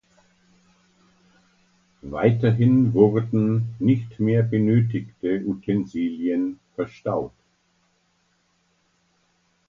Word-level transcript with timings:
Weiterhin 2.01 2.95
wurden 2.95 3.75
nicht 3.77 4.19
mehr 4.19 4.41
benötigte 4.41 5.41
Utensilien 5.45 6.59
verstaut. 6.73 7.33